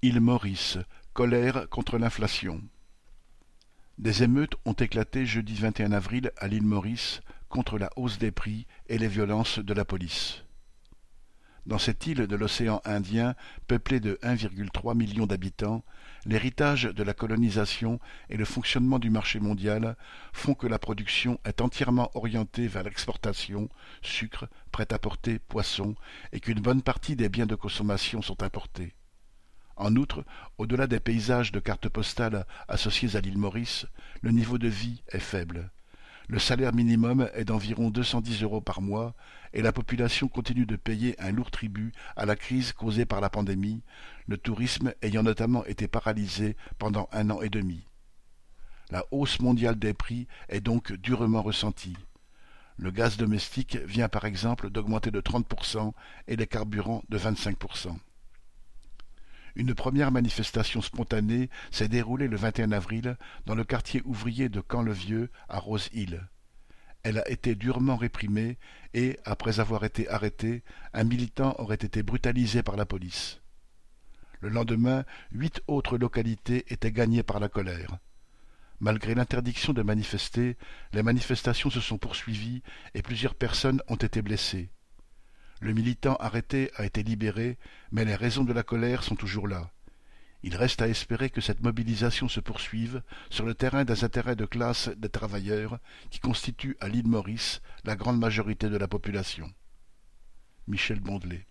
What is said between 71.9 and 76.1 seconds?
brutalisé par la police. Le lendemain, huit autres